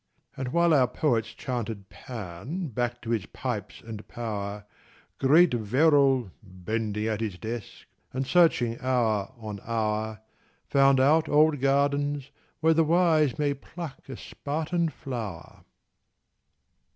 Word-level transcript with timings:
And 0.35 0.47
while 0.47 0.73
our 0.73 0.87
poets 0.87 1.27
chanted 1.27 1.87
Pan 1.89 2.69
Back 2.69 3.03
to 3.03 3.11
his 3.11 3.27
pipes 3.27 3.81
and 3.81 4.07
power, 4.07 4.65
Great 5.19 5.53
Verrall, 5.53 6.31
bending 6.41 7.05
at 7.07 7.21
his 7.21 7.37
desk, 7.37 7.85
And 8.11 8.25
searching 8.25 8.79
hour 8.79 9.31
on 9.37 9.59
hour 9.63 10.21
Found 10.69 10.99
out 10.99 11.29
old 11.29 11.59
gardens, 11.61 12.31
where 12.61 12.73
the 12.73 12.83
wise 12.83 13.37
May 13.37 13.53
pluck 13.53 14.09
a 14.09 14.17
Spartan 14.17 14.89
flower. 14.89 15.65